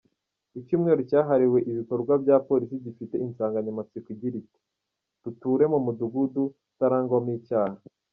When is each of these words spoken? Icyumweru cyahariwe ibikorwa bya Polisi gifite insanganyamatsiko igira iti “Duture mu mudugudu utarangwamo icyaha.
Icyumweru 0.59 1.01
cyahariwe 1.09 1.57
ibikorwa 1.71 2.13
bya 2.23 2.37
Polisi 2.47 2.75
gifite 2.85 3.15
insanganyamatsiko 3.25 4.07
igira 4.15 4.35
iti 4.43 4.59
“Duture 5.23 5.65
mu 5.73 5.79
mudugudu 5.85 6.43
utarangwamo 6.71 7.31
icyaha. 7.39 7.77